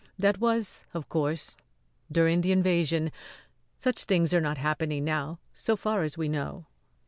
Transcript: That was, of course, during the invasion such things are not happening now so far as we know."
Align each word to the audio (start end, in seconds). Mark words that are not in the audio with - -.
That 0.17 0.39
was, 0.39 0.83
of 0.95 1.07
course, 1.09 1.55
during 2.11 2.41
the 2.41 2.51
invasion 2.51 3.11
such 3.77 4.05
things 4.05 4.33
are 4.33 4.41
not 4.41 4.57
happening 4.57 5.05
now 5.05 5.37
so 5.53 5.75
far 5.75 6.01
as 6.01 6.17
we 6.17 6.27
know." 6.27 6.65